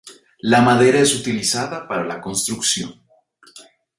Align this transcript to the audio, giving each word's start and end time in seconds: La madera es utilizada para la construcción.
La 0.39 0.61
madera 0.61 0.97
es 0.97 1.13
utilizada 1.13 1.87
para 1.87 2.03
la 2.03 2.19
construcción. 2.19 2.99